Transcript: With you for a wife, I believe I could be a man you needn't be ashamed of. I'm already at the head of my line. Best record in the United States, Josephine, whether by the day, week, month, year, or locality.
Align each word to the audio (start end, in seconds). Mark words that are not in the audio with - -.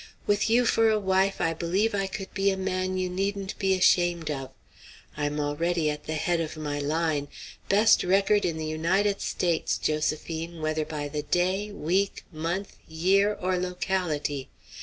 With 0.25 0.49
you 0.49 0.65
for 0.65 0.89
a 0.89 0.97
wife, 0.99 1.39
I 1.39 1.53
believe 1.53 1.93
I 1.93 2.07
could 2.07 2.33
be 2.33 2.49
a 2.49 2.57
man 2.57 2.97
you 2.97 3.07
needn't 3.07 3.55
be 3.59 3.75
ashamed 3.75 4.31
of. 4.31 4.49
I'm 5.15 5.39
already 5.39 5.91
at 5.91 6.05
the 6.05 6.15
head 6.15 6.39
of 6.39 6.57
my 6.57 6.79
line. 6.79 7.27
Best 7.69 8.03
record 8.03 8.43
in 8.43 8.57
the 8.57 8.65
United 8.65 9.21
States, 9.21 9.77
Josephine, 9.77 10.59
whether 10.59 10.85
by 10.85 11.07
the 11.07 11.21
day, 11.21 11.71
week, 11.71 12.23
month, 12.31 12.77
year, 12.87 13.37
or 13.39 13.59
locality. 13.59 14.49